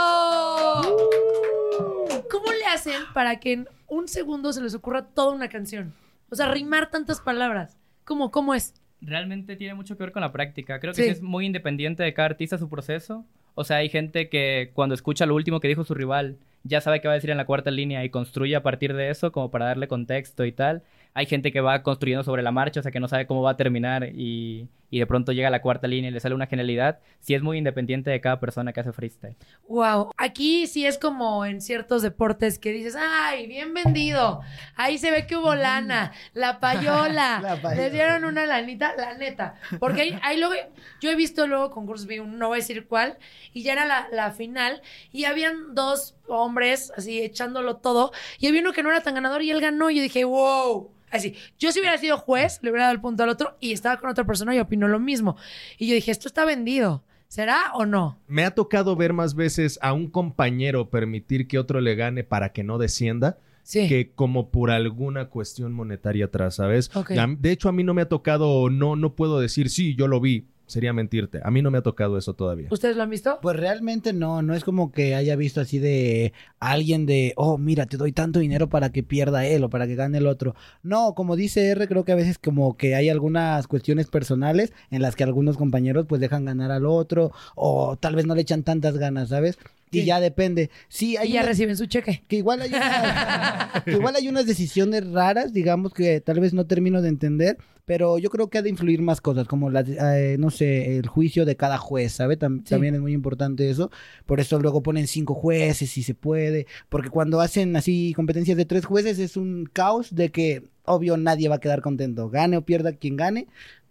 [2.31, 5.94] ¿Cómo le hacen para que en un segundo se les ocurra toda una canción?
[6.29, 7.79] O sea, rimar tantas palabras.
[8.05, 8.74] ¿Cómo, cómo es?
[9.00, 10.81] Realmente tiene mucho que ver con la práctica.
[10.81, 11.05] Creo que Sí.
[11.05, 13.24] sí es muy independiente de cada artista su proceso.
[13.55, 17.00] O sea, hay gente que cuando escucha lo último que dijo su rival, ya sabe
[17.00, 19.50] qué va a decir en la cuarta línea y construye a partir de eso como
[19.50, 20.83] para darle contexto y tal.
[21.14, 23.53] Hay gente que va construyendo sobre la marcha, o sea, que no sabe cómo va
[23.53, 26.48] a terminar y, y de pronto llega a la cuarta línea y le sale una
[26.48, 26.98] genialidad.
[27.20, 29.37] Sí es muy independiente de cada persona que hace freestyle.
[29.68, 34.40] Wow, aquí sí es como en ciertos deportes que dices, ay, bien vendido.
[34.74, 37.74] Ahí se ve que hubo lana, la payola, La payola.
[37.83, 39.55] les dieron una lanita, la neta.
[39.79, 40.55] Porque ahí, ahí luego,
[41.00, 43.18] yo he visto luego concursos, vi un- no voy a decir cuál,
[43.53, 48.60] y ya era la, la final, y habían dos hombres así echándolo todo, y había
[48.60, 50.90] uno que no era tan ganador y él ganó, y yo dije, wow.
[51.10, 53.98] Así, yo si hubiera sido juez, le hubiera dado el punto al otro y estaba
[54.00, 55.37] con otra persona y opinó lo mismo.
[55.78, 57.04] Y yo dije, esto está vendido.
[57.28, 58.18] ¿Será o no?
[58.26, 62.52] Me ha tocado ver más veces a un compañero permitir que otro le gane para
[62.52, 63.88] que no descienda Sí.
[63.88, 66.90] que como por alguna cuestión monetaria atrás, ¿sabes?
[67.38, 70.20] De hecho, a mí no me ha tocado, no, no puedo decir, sí, yo lo
[70.20, 70.48] vi.
[70.66, 71.40] Sería mentirte.
[71.44, 72.68] A mí no me ha tocado eso todavía.
[72.70, 73.38] ¿Ustedes lo han visto?
[73.42, 77.87] Pues realmente no, no es como que haya visto así de alguien de, oh, mira,
[77.87, 80.55] te doy tanto dinero para que pierda él o para que gane el otro.
[80.83, 85.03] No, como dice R, creo que a veces como que hay algunas cuestiones personales en
[85.03, 88.62] las que algunos compañeros pues dejan ganar al otro o tal vez no le echan
[88.62, 89.59] tantas ganas, ¿sabes?
[89.98, 90.07] Y Sí.
[90.07, 90.70] ya depende.
[90.88, 92.22] Sí, hay Y ya una- reciben su cheque.
[92.28, 92.70] que igual hay
[93.85, 98.18] que igual hay unas decisiones raras, digamos que tal vez no termino de entender, pero
[98.18, 101.44] yo creo que ha de influir más cosas, como las, eh, no sé, el juicio
[101.44, 102.38] de cada juez, ¿sabe?
[102.38, 102.70] Tam- Sí.
[102.70, 103.90] También es muy importante eso.
[104.26, 108.64] Por eso luego ponen cinco jueces si se puede, porque cuando hacen así competencias de
[108.64, 112.62] tres jueces es un caos de que obvio nadie va a quedar contento, gane o
[112.62, 113.46] pierda quien gane.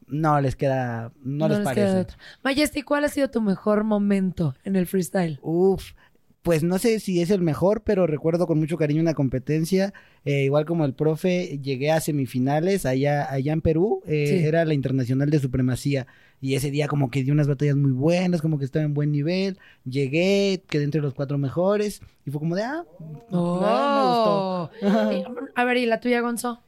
[0.07, 2.07] No les queda, no, les, parece.
[2.43, 5.39] Majesty, ¿cuál ha sido tu mejor momento en el freestyle?
[5.41, 5.91] Uf,
[6.41, 9.93] pues no sé si es el mejor, pero recuerdo con mucho cariño una competencia,
[10.25, 14.45] eh, igual como el profe, llegué a semifinales allá, allá en Perú, eh, Sí.
[14.45, 16.05] era la Internacional de Supremacía,
[16.41, 19.11] y ese día como que di unas batallas muy buenas, como que estaba en buen
[19.13, 22.83] nivel, llegué, quedé entre los cuatro mejores, y fue como de, ah,
[23.31, 24.69] Oh.
[24.81, 25.13] me gustó.
[25.13, 25.23] Y,
[25.55, 26.61] A ver, ¿y la tuya, Gonzo?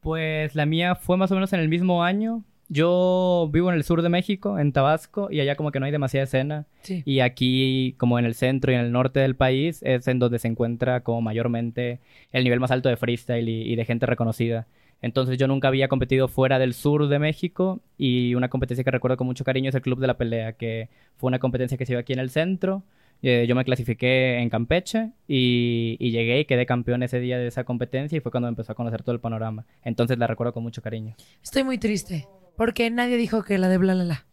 [0.00, 2.44] Pues la mía fue más o menos en el mismo año.
[2.72, 5.92] Yo vivo en el sur de México, en Tabasco, y allá como que no hay
[5.92, 6.64] demasiada escena.
[6.80, 7.02] Sí.
[7.04, 10.38] Y aquí, como en el centro y en el norte del país, es en donde
[10.38, 14.68] se encuentra como mayormente el nivel más alto de freestyle y, y de gente reconocida.
[15.02, 19.18] Entonces yo nunca había competido fuera del sur de México y una competencia que recuerdo
[19.18, 21.92] con mucho cariño es el Club de la Pelea, que fue una competencia que se
[21.92, 22.84] dio aquí en el centro.
[23.20, 27.48] Eh, yo me clasifiqué en Campeche y, y llegué y quedé campeón ese día de
[27.48, 29.66] esa competencia y fue cuando me empezó a conocer todo el panorama.
[29.82, 31.16] Entonces la recuerdo con mucho cariño.
[31.42, 34.26] Estoy muy triste porque nadie dijo que la de bla, la, la.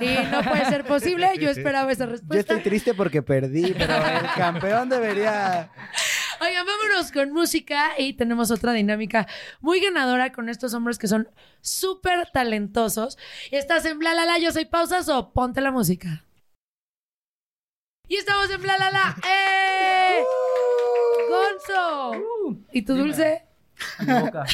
[0.00, 1.30] Y no puede ser posible.
[1.40, 2.54] Yo esperaba esa Yo respuesta.
[2.54, 5.70] estoy triste porque perdí, pero el campeón debería...
[6.40, 9.26] Oigan, vámonos con música y tenemos otra dinámica
[9.60, 11.28] muy ganadora con estos hombres que son
[11.60, 13.16] súper talentosos.
[13.50, 16.24] Estás en Bla La La, yo soy Pausas o ponte la música.
[18.08, 19.16] Y estamos en Bla La La.
[19.26, 20.22] ¡Eh!
[21.30, 22.66] ¡Gonzo!
[22.72, 23.46] ¿Y tu dulce?
[24.00, 24.44] Mi boca.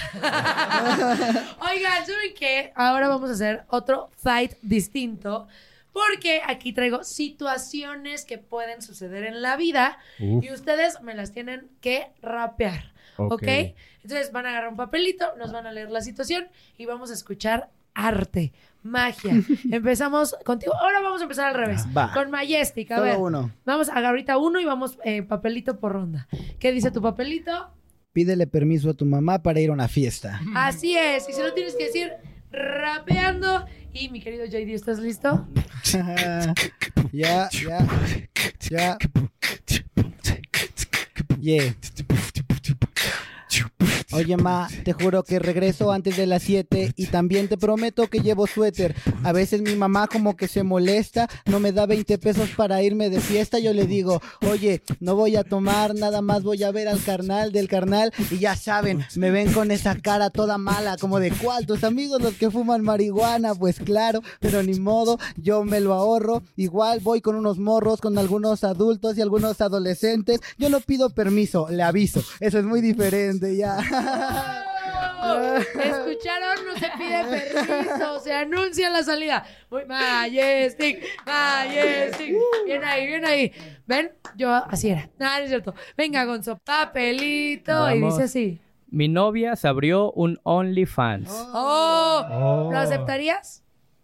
[1.60, 2.72] Oigan, ¿saben qué?
[2.74, 5.46] Ahora vamos a hacer otro fight distinto.
[5.92, 10.44] Porque aquí traigo situaciones que pueden suceder en la vida Uf.
[10.44, 12.92] y ustedes me las tienen que rapear.
[13.16, 13.32] ¿Ok?
[13.32, 13.48] Ok.
[14.04, 17.14] Entonces van a agarrar un papelito, nos van a leer la situación y vamos a
[17.14, 19.32] escuchar arte, magia.
[19.72, 20.74] Empezamos contigo.
[20.76, 21.84] Ahora vamos a empezar al revés.
[21.96, 22.12] Va.
[22.12, 22.92] Con Majestic.
[22.92, 23.16] A ver.
[23.16, 23.50] uno.
[23.64, 26.28] Vamos a ahorita uno y vamos eh, papelito por ronda.
[26.60, 27.70] ¿Qué dice tu papelito?
[28.18, 30.40] Pídele permiso a tu mamá para ir a una fiesta.
[30.52, 31.28] Así es.
[31.28, 32.10] Y se lo tienes que decir
[32.50, 33.64] rapeando.
[33.92, 35.46] Y mi querido JD, ¿estás listo?
[37.12, 37.86] ya, ya,
[38.68, 38.98] ya.
[41.40, 41.72] Yeah.
[44.12, 48.20] Oye, ma, te juro que regreso antes de las 7 y también te prometo que
[48.20, 48.94] llevo suéter.
[49.22, 53.10] A veces mi mamá como que se molesta, no me da 20 pesos para irme
[53.10, 53.58] de fiesta.
[53.58, 57.52] Yo le digo, oye, no voy a tomar, nada más voy a ver al carnal
[57.52, 58.12] del carnal.
[58.30, 62.22] Y ya saben, me ven con esa cara toda mala, como de cuál, tus amigos
[62.22, 66.42] los que fuman marihuana, pues claro, pero ni modo, yo me lo ahorro.
[66.56, 70.40] Igual voy con unos morros, con algunos adultos y algunos adolescentes.
[70.56, 72.22] Yo no pido permiso, le aviso.
[72.40, 73.78] Eso es muy diferente ya.
[75.82, 76.64] ¿Escucharon?
[76.66, 79.44] No se pide permiso, se anuncia la salida.
[79.70, 82.34] Muy majestic, majestic.
[82.64, 83.52] Bien ahí, bien ahí.
[83.86, 84.12] ¿Ven?
[84.36, 85.08] Yo así era.
[85.18, 85.74] Nada, no es cierto.
[85.96, 87.90] Venga, Gonzo, papelito.
[87.94, 88.60] Y dice así.
[88.90, 91.28] Mi novia se abrió un OnlyFans.
[91.52, 93.62] Oh, ¿lo aceptarías?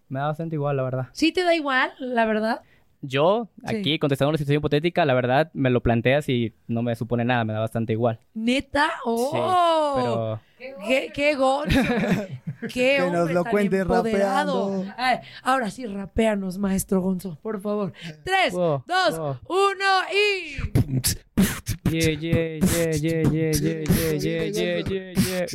[0.09, 1.09] Me da bastante igual, la verdad.
[1.13, 2.63] Sí te da igual, la verdad.
[3.07, 3.77] Yo, Sí.
[3.77, 7.45] aquí, contestando una situación hipotética, la verdad, me lo planteas y no me supone nada,
[7.45, 8.19] me da bastante igual.
[8.35, 9.93] Neta, Sí, oh.
[9.97, 10.41] pero
[10.87, 11.79] ¿Qué, qué Gonzo?
[12.63, 14.71] Qué Que nos lo tan cuente empoderado.
[14.71, 14.95] rapeando.
[14.97, 17.93] Ay, ahora sí, rapeanos, maestro Gonzo, por favor.
[18.25, 21.03] Tres, dos, uno y...
[21.37, 25.47] Yeah, yeah, yeah, yeah, yeah, yeah, yeah, yeah, yeah, yeah, yeah.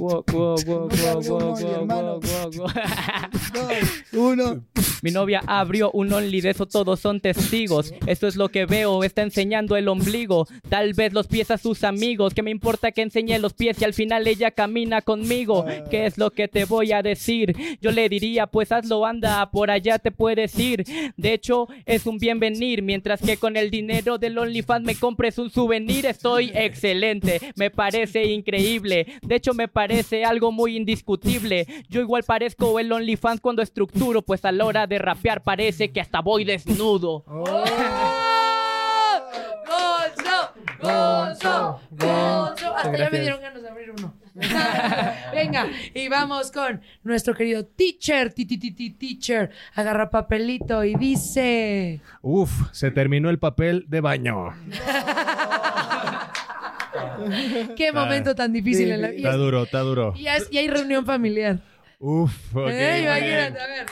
[3.51, 4.63] Dos, uno.
[5.01, 7.93] Mi novia abrió un Only, de eso todos son testigos.
[8.05, 10.47] Esto es lo que veo, está enseñando el ombligo.
[10.67, 12.33] Tal vez los pies a sus amigos.
[12.33, 15.65] ¿Qué me importa que enseñe los pies y al final ella camina conmigo?
[15.89, 17.55] ¿Qué es lo que te voy a decir?
[17.81, 20.85] Yo le diría, pues hazlo, anda, por allá te puedes ir.
[21.15, 22.81] De hecho, es un bienvenir.
[22.81, 27.39] Mientras que con el dinero del OnlyFans me compres un souvenir, estoy excelente.
[27.55, 29.05] Me parece increíble.
[29.21, 31.67] De hecho, me parece algo muy indiscutible.
[31.89, 36.01] Yo igual parezco el OnlyFans cuando estructuro, pues a la hora de rapear parece que
[36.01, 37.23] hasta voy desnudo.
[37.27, 37.63] ¡Oh!
[39.69, 40.53] ¡Gonzo!
[40.81, 42.38] Gonzo, Gonzo.
[42.83, 44.13] Hasta ya me dieron ganas de abrir uno.
[45.33, 49.49] Venga, y vamos con nuestro querido teacher, ti, ti, ti, ti, teacher.
[49.75, 51.99] Agarra papelito y dice...
[52.21, 54.53] Uf, se terminó el papel de baño.
[57.75, 59.29] Qué momento tan difícil en la vida.
[59.29, 60.13] Está duro, está duro.
[60.15, 61.59] Y, es- y hay reunión familiar.
[61.99, 62.69] Uf, ok.
[62.71, 63.85] Eh, imagínate, a ver.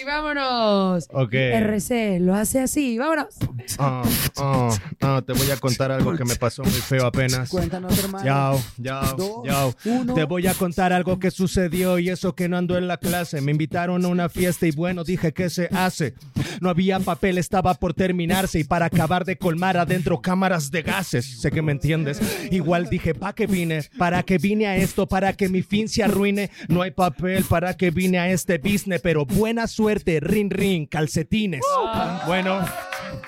[0.00, 1.08] Y vámonos.
[1.12, 1.32] Ok.
[1.34, 2.98] RC lo hace así.
[2.98, 3.34] Vámonos.
[3.78, 4.02] Ah,
[4.36, 4.68] ah,
[5.00, 7.48] ah, te voy a contar algo que me pasó muy feo apenas.
[7.48, 8.24] Cuéntanos, hermano.
[8.24, 9.74] Yao, yao, Dos, yao.
[9.84, 10.14] uno.
[10.14, 13.40] Te voy a contar algo que sucedió y eso que no ando en la clase.
[13.40, 16.14] Me invitaron a una fiesta y bueno, dije, ¿qué se hace?
[16.60, 21.40] No había papel, estaba por terminarse y para acabar de colmar adentro cámaras de gases.
[21.40, 22.20] Sé que me entiendes.
[22.50, 23.82] Igual dije, ¿para qué vine?
[23.98, 25.06] ¿Para qué vine a esto?
[25.06, 26.50] ¿Para que mi fin se arruine?
[26.68, 29.00] No hay papel, ¿para qué vine a este business?
[29.02, 31.62] Pero buena suerte, rin rin, calcetines.
[32.26, 32.64] Bueno.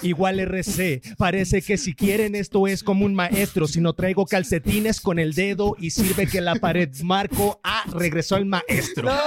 [0.02, 5.00] Igual RC, parece que si quieren esto es como un maestro, si no traigo calcetines
[5.00, 9.10] con el dedo y sirve que la pared marco, ah, regresó el maestro.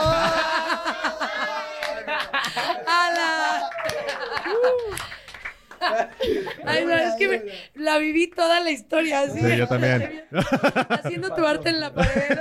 [6.65, 7.43] Ay, no, es que me-
[7.84, 9.39] la viví toda la historia así.
[9.39, 10.26] Sí, yo también.
[10.89, 12.38] Haciendo tu arte en la pared.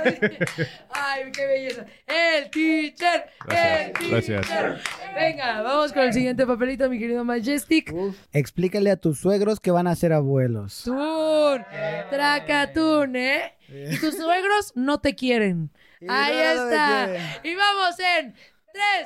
[0.89, 1.85] Ay, qué belleza.
[2.07, 3.25] El teacher.
[3.49, 4.81] El Gracias, teacher.
[5.15, 7.93] Venga, vamos con el siguiente papelito, mi querido Majestic.
[8.33, 10.83] Explícale a tus suegros que van a ser abuelos.
[10.85, 11.63] Tun.
[12.09, 13.53] Tracatún, ¿eh?
[13.69, 15.71] Y tus suegros no te quieren.
[16.07, 17.05] Ahí no está.
[17.07, 17.23] quieren.
[17.43, 18.33] Y vamos en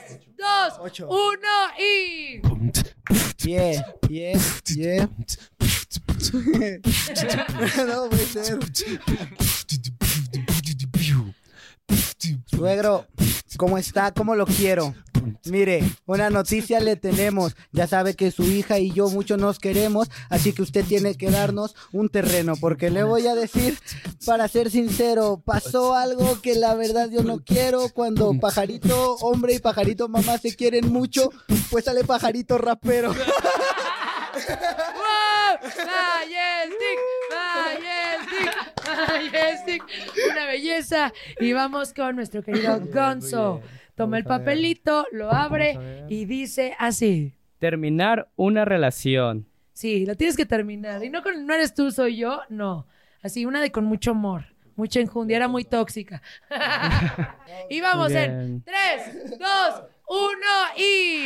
[0.07, 1.39] 3, 2, 1
[1.79, 2.41] y.
[3.43, 4.39] Yeah, yeah,
[4.75, 5.07] yeah.
[7.85, 8.59] no puede ser.
[12.47, 13.05] Suegro,
[13.57, 14.11] ¿cómo está?
[14.13, 14.93] ¿Cómo lo quiero?
[15.45, 17.55] Mire, una noticia le tenemos.
[17.71, 21.29] Ya sabe que su hija y yo mucho nos queremos, así que usted tiene que
[21.31, 23.77] darnos un terreno, porque le voy a decir,
[24.25, 27.89] para ser sincero, pasó algo que la verdad yo no quiero.
[27.89, 31.29] Cuando pajarito hombre y pajarito mamá se quieren mucho,
[31.69, 33.13] pues sale pajarito rapero.
[34.35, 35.15] ¡Wow!
[40.31, 41.13] Una belleza.
[41.39, 43.61] Y vamos con nuestro querido Gonzo.
[43.95, 47.33] Toma el papelito, lo abre y dice así.
[47.59, 49.47] Terminar una relación.
[49.73, 51.03] Sí, lo tienes que terminar.
[51.03, 52.41] Y no, con, no eres tú, soy yo.
[52.49, 52.87] No.
[53.21, 54.45] Así, una de con mucho amor.
[54.75, 55.37] Mucha enjundia.
[55.37, 56.21] Era muy tóxica.
[57.69, 58.63] y vamos en bien.
[58.65, 60.37] 3, 2, 1
[60.77, 61.25] y...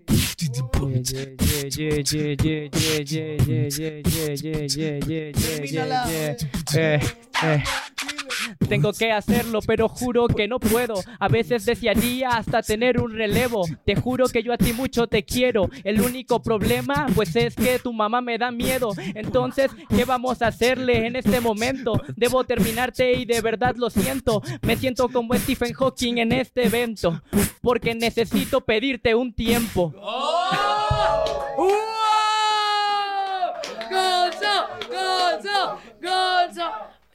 [6.74, 7.00] Eh,
[7.42, 7.62] eh.
[8.68, 10.94] Tengo que hacerlo, pero juro que no puedo.
[11.18, 13.64] A veces desearía hasta tener un relevo.
[13.84, 15.70] Te juro que yo a ti mucho te quiero.
[15.84, 18.92] El único problema, pues es que tu mamá me da miedo.
[19.14, 22.00] Entonces, ¿qué vamos a hacerle en este momento?
[22.16, 24.42] Debo terminarte y de verdad lo siento.
[24.62, 27.22] Me siento como Stephen Hawking en este evento.
[27.60, 29.94] Porque necesito pedirte un tiempo.
[31.56, 31.70] ¡Wow!
[33.90, 34.68] ¡Gonzo!
[34.90, 35.78] ¡Gonzo!
[36.02, 36.72] ¡Gonzo!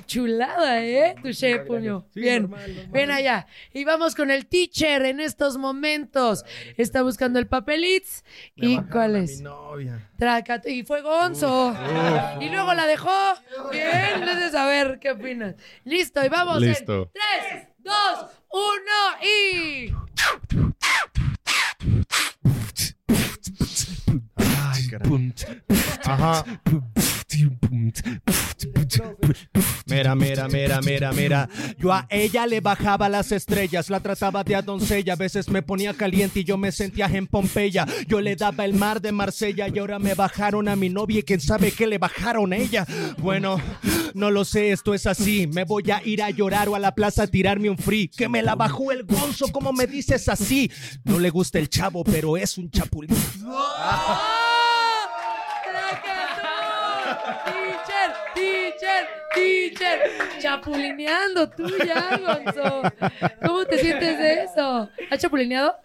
[0.08, 1.16] Chulada, ¿eh?
[1.24, 2.06] Touché, puño.
[2.14, 2.52] Bien,
[2.90, 3.48] ven allá.
[3.72, 6.44] Y vamos con el teacher en estos momentos.
[6.76, 8.24] Está buscando el papelitz.
[8.56, 9.40] ¿Y cuál es?
[9.40, 10.10] novia.
[10.18, 11.74] Traca- y fue Gonzo.
[12.42, 13.10] Y luego la dejó.
[13.72, 15.56] Bien, entonces a ver qué opinas.
[15.86, 17.04] Listo, y vamos Listo.
[17.04, 17.12] en
[17.50, 17.94] 3, 2,
[18.50, 18.72] 1
[19.24, 19.94] y.
[26.04, 26.46] Ajá.
[29.86, 31.50] Mira, mira, mira, mira, mira.
[31.78, 35.14] Yo a ella le bajaba las estrellas, la trataba de a doncella.
[35.14, 37.86] A veces me ponía caliente y yo me sentía en Pompeya.
[38.08, 41.24] Yo le daba el mar de Marsella y ahora me bajaron a mi novia y
[41.24, 42.86] quién sabe qué le bajaron a ella.
[43.18, 43.58] Bueno,
[44.14, 45.48] no lo sé, esto es así.
[45.48, 48.08] Me voy a ir a llorar o a la plaza a tirarme un free.
[48.08, 50.72] Que me la bajó el gonzo, como me dices así?
[51.04, 53.16] No le gusta el chavo, pero es un chapulín.
[59.34, 60.00] Teacher.
[60.40, 62.84] Chapulineando tú ya, Gonzo.
[63.46, 64.90] ¿Cómo te sientes de eso?
[65.10, 65.76] ¿Has chapulineado?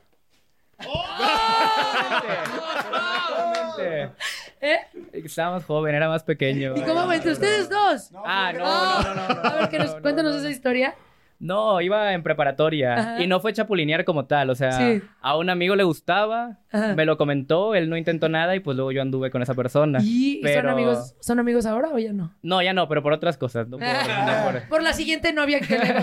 [4.61, 4.79] ¿Eh?
[5.13, 6.75] Estábamos joven, era más pequeño.
[6.77, 8.11] ¿Y cómo va entre ustedes dos?
[8.25, 10.95] Ah, no, no, no, no, no, A ver, que nos, no, cuéntanos no, esa historia.
[11.39, 13.23] No, iba en preparatoria Ajá.
[13.23, 15.03] y no fue chapulinear como tal, o sea, Sí.
[15.21, 16.95] a un amigo le gustaba, Ajá.
[16.95, 19.99] me lo comentó, él no intentó nada y pues luego yo anduve con esa persona.
[20.03, 20.63] ¿Y pero...
[20.63, 22.35] son amigos son amigos ahora o ya no?
[22.43, 25.61] No, ya no, pero por otras cosas, no por- no por- Por la siguiente novia
[25.61, 25.95] que le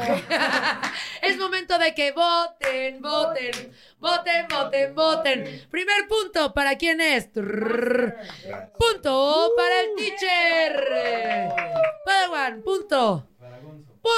[1.23, 3.51] Es momento de que voten, voten,
[3.99, 5.43] voten, voten, voten.
[5.71, 7.27] Primer punto, ¿para quién es?
[8.77, 11.49] Punto para el teacher.
[12.05, 13.27] Padawan, punto.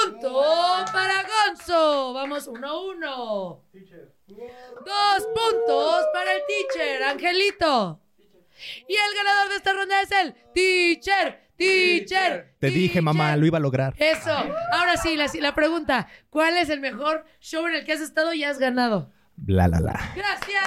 [0.06, 0.44] Punto
[0.92, 2.12] para Gonzo.
[2.12, 3.64] Vamos uno a uno.
[4.28, 8.00] Dos puntos para el teacher, Angelito.
[8.88, 12.54] Y el ganador de esta ronda es el teacher, teacher.
[12.58, 13.94] Te dije, mamá, lo iba a lograr.
[13.98, 14.30] Eso.
[14.72, 16.08] Ahora sí, la, la pregunta.
[16.30, 19.12] ¿Cuál es el mejor show en el que has estado y has ganado?
[19.36, 20.12] Bla, la, la.
[20.14, 20.64] ¡Gracias!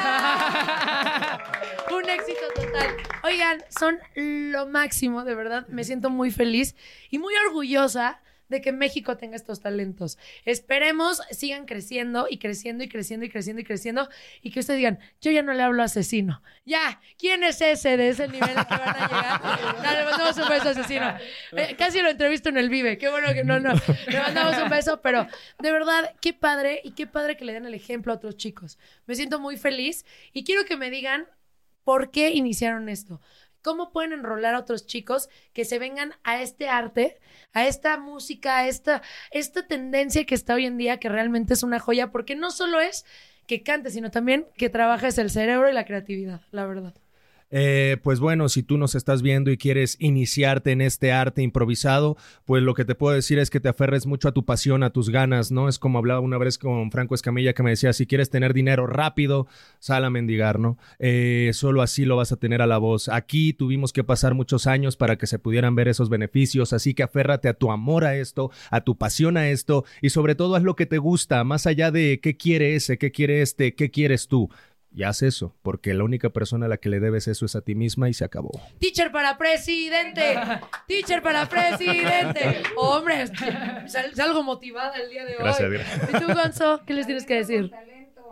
[1.91, 2.97] Un éxito total.
[3.23, 5.65] Oigan, son lo máximo, de verdad.
[5.69, 6.75] Me siento muy feliz
[7.09, 10.17] y muy orgullosa de que México tenga estos talentos.
[10.45, 14.09] Esperemos sigan creciendo y creciendo y creciendo y creciendo y creciendo
[14.41, 16.41] y que ustedes digan, yo ya no le hablo a asesino.
[16.65, 19.39] Ya, ¿quién es ese de ese nivel al que van a llegar?
[19.83, 21.13] Ya, le mandamos un beso a asesino.
[21.53, 22.97] Eh, casi lo entrevisto en el Vive.
[22.97, 23.73] Qué bueno que no, no.
[24.07, 25.27] Le mandamos un beso, pero
[25.59, 28.77] de verdad, qué padre y qué padre que le den el ejemplo a otros chicos.
[29.05, 31.27] Me siento muy feliz y quiero que me digan
[31.83, 33.21] por qué iniciaron esto.
[33.61, 37.19] ¿Cómo pueden enrolar a otros chicos que se vengan a este arte,
[37.53, 39.01] a esta música, a esta,
[39.31, 42.11] esta tendencia que está hoy en día, que realmente es una joya?
[42.11, 43.05] Porque no solo es
[43.47, 46.93] que cante, sino también que trabajes el cerebro y la creatividad, la verdad.
[47.51, 52.17] Eh, pues bueno, si tú nos estás viendo y quieres iniciarte en este arte improvisado,
[52.45, 54.91] pues lo que te puedo decir es que te aferres mucho a tu pasión, a
[54.91, 55.67] tus ganas, ¿no?
[55.67, 58.87] Es como hablaba una vez con Franco Escamilla que me decía, si quieres tener dinero
[58.87, 59.47] rápido,
[59.79, 60.77] sal a mendigar, ¿no?
[60.99, 63.09] Eh, solo así lo vas a tener a la voz.
[63.09, 67.03] Aquí tuvimos que pasar muchos años para que se pudieran ver esos beneficios, así que
[67.03, 70.63] aférrate a tu amor a esto, a tu pasión a esto y sobre todo haz
[70.63, 74.27] lo que te gusta, más allá de qué quiere ese, qué quiere este, qué quieres
[74.27, 74.49] tú.
[74.91, 77.61] Y haz eso, porque la única persona a la que le debes eso es a
[77.61, 78.49] ti misma y se acabó.
[78.79, 80.35] Teacher para presidente.
[80.87, 82.63] Teacher para presidente.
[82.75, 83.27] Hombre,
[83.87, 85.43] sal- salgo motivada el día de hoy.
[85.43, 86.09] Gracias, gracias.
[86.09, 86.81] ¿Y tú, Gonzo?
[86.87, 87.71] ¿Qué les tienes que decir?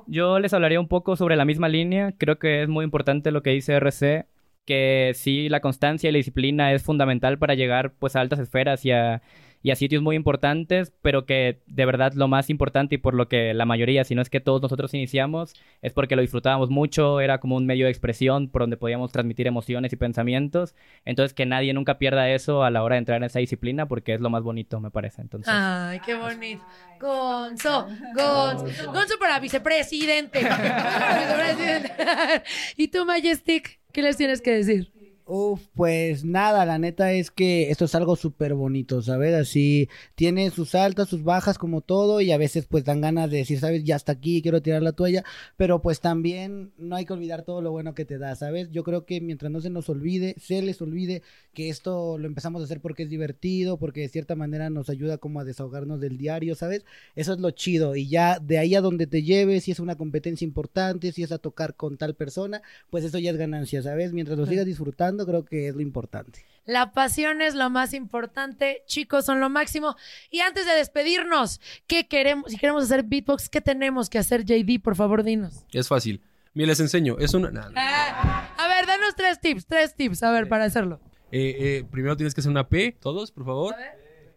[0.08, 2.14] Yo les hablaría un poco sobre la misma línea.
[2.18, 4.26] Creo que es muy importante lo que dice RC,
[4.66, 8.84] que sí, la constancia y la disciplina es fundamental para llegar pues a altas esferas
[8.84, 9.22] y a,
[9.64, 13.28] y a sitios muy importantes, pero que de verdad lo más importante y por lo
[13.28, 17.20] que la mayoría, si no es que todos nosotros iniciamos, es porque lo disfrutábamos mucho,
[17.20, 20.76] era como un medio de expresión por donde podíamos transmitir emociones y pensamientos.
[21.06, 24.14] Entonces que nadie nunca pierda eso a la hora de entrar en esa disciplina porque
[24.14, 25.22] es lo más bonito, me parece.
[25.22, 25.54] Entonces...
[25.56, 26.64] Ay, qué bonito.
[27.00, 28.92] Gonzo, Gonzo.
[28.92, 30.42] Gonzo para vicepresidente.
[30.42, 31.94] Gonzo para vicepresidente.
[32.78, 33.80] ¿Y tú, Majestic?
[33.92, 34.97] ¿Qué les tienes que decir?
[35.30, 39.34] Uf, pues nada, la neta es que esto es algo súper bonito, ¿sabes?
[39.36, 43.40] Así tiene sus altas, sus bajas como todo y a veces pues dan ganas de
[43.40, 43.84] decir, ¿sabes?
[43.84, 45.26] Ya hasta aquí, quiero tirar la toalla,
[45.58, 48.70] pero pues también no hay que olvidar todo lo bueno que te da, ¿sabes?
[48.72, 51.24] Yo creo que mientras no se nos olvide, se les olvide
[51.54, 55.18] que esto lo empezamos a hacer porque es divertido, porque de cierta manera nos ayuda
[55.18, 56.86] como a desahogarnos del diario, ¿sabes?
[57.16, 59.96] Eso es lo chido y ya de ahí a donde te lleves, si es una
[59.98, 64.14] competencia importante, si es a tocar con tal persona, pues eso ya es ganancia, ¿sabes?
[64.14, 66.46] Mientras lo sigas disfrutando, creo que es lo importante.
[66.66, 69.96] La pasión es lo más importante, chicos, son lo máximo.
[70.30, 72.52] Y antes de despedirnos, ¿qué queremos?
[72.52, 74.82] Si queremos hacer beatbox, ¿qué tenemos que hacer, JD?
[74.82, 75.66] Por favor, dinos.
[75.72, 76.22] Es fácil.
[76.54, 77.18] Mira, les enseño.
[77.20, 77.52] Es una.
[77.52, 77.74] nah, nah.
[77.78, 81.00] Ah, a ver, danos tres tips, tres tips, a ver, para hacerlo.
[81.32, 82.98] Eh, eh, primero tienes que hacer una P.
[83.00, 83.76] Todos, por favor.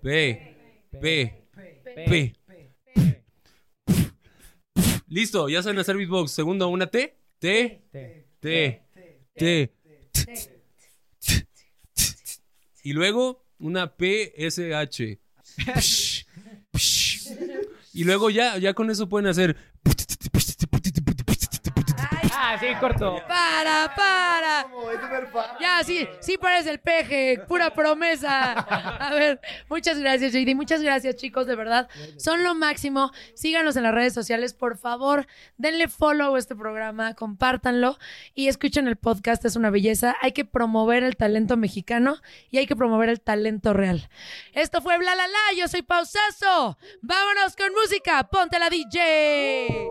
[0.02, 0.56] P.
[1.00, 1.46] P.
[2.06, 2.36] P.
[5.08, 6.30] Listo, ya saben hacer beatbox.
[6.30, 7.16] Segundo, una T.
[7.40, 7.82] T.
[8.40, 8.82] T.
[9.34, 9.72] T.
[12.82, 15.16] Y luego una PSH.
[17.92, 19.56] Y luego ya, ya con eso pueden hacer.
[22.42, 23.22] Ah, sí, corto.
[23.28, 24.66] Para, para.
[25.60, 28.52] Ya, sí, sí parece el peje, pura promesa.
[28.52, 30.54] A ver, muchas gracias, JD.
[30.54, 31.90] Muchas gracias, chicos, de verdad.
[32.16, 33.12] Son lo máximo.
[33.34, 35.26] Síganos en las redes sociales, por favor.
[35.58, 37.98] Denle follow a este programa, compártanlo
[38.34, 39.44] y escuchen el podcast.
[39.44, 40.16] Es una belleza.
[40.22, 42.16] Hay que promover el talento mexicano
[42.48, 44.08] y hay que promover el talento real.
[44.54, 45.58] Esto fue Bla La La.
[45.58, 46.78] Yo soy Pausazo.
[47.02, 48.26] Vámonos con música.
[48.30, 49.90] Ponte la DJ.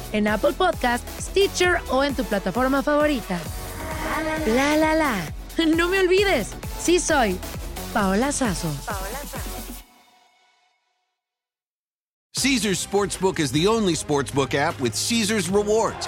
[0.11, 3.39] en Apple Podcast, Stitcher o en tu plataforma favorita.
[4.47, 5.15] La la la.
[5.75, 6.49] No me olvides,
[6.79, 7.37] sí soy
[7.93, 8.71] Paola Sazo.
[12.33, 16.07] Caesar's Sportsbook is the only sportsbook app with Caesar's rewards.